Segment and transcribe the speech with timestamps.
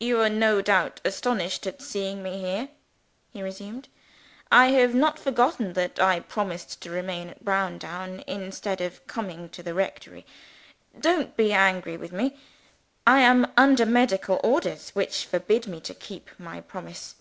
[0.00, 2.70] "You are no doubt astonished at seeing me here,"
[3.32, 3.86] he resumed.
[4.50, 9.62] "I have not forgotten that I promised to remain at Browndown instead of coming to
[9.62, 10.26] the rectory.
[10.98, 12.36] Don't be angry with me:
[13.06, 17.14] I am under medical orders which forbid me to keep my promise."